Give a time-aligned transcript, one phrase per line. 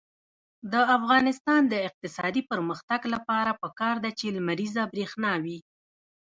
[0.71, 5.59] د افغانستان د اقتصادي پرمختګ لپاره پکار ده چې لمریزه برښنا وي.